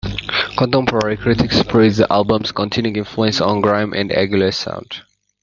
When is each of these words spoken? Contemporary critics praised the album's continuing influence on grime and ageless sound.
Contemporary 0.57 1.15
critics 1.15 1.61
praised 1.61 1.99
the 1.99 2.11
album's 2.11 2.51
continuing 2.51 2.95
influence 2.95 3.39
on 3.39 3.61
grime 3.61 3.93
and 3.93 4.11
ageless 4.11 4.57
sound. 4.57 5.03